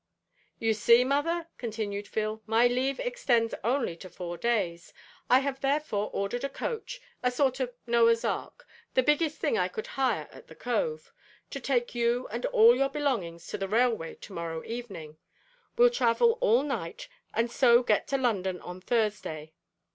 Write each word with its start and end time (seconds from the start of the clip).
"You 0.57 0.73
see, 0.73 1.03
mother," 1.03 1.47
continued 1.59 2.07
Phil, 2.07 2.41
"my 2.47 2.65
leave 2.65 2.99
extends 2.99 3.53
only 3.63 3.95
to 3.97 4.09
four 4.09 4.35
days. 4.35 4.93
I 5.29 5.41
have 5.41 5.61
therefore 5.61 6.09
ordered 6.11 6.43
a 6.43 6.49
coach 6.49 6.99
a 7.21 7.29
sort 7.29 7.59
of 7.59 7.75
Noah's 7.85 8.25
Ark 8.25 8.65
the 8.95 9.03
biggest 9.03 9.37
thing 9.37 9.59
I 9.59 9.67
could 9.67 9.85
hire 9.85 10.27
at 10.31 10.47
the 10.47 10.55
Cove 10.55 11.13
to 11.51 11.59
take 11.59 11.93
you 11.93 12.27
and 12.29 12.47
all 12.47 12.75
your 12.75 12.89
belongings 12.89 13.45
to 13.49 13.59
the 13.59 13.67
railway 13.67 14.15
tomorrow 14.15 14.63
evening. 14.65 15.17
We'll 15.77 15.91
travel 15.91 16.39
all 16.41 16.63
night, 16.63 17.07
and 17.35 17.51
so 17.51 17.83
get 17.83 18.07
to 18.07 18.17
London 18.17 18.59
on 18.61 18.81
Thursday. 18.81 19.53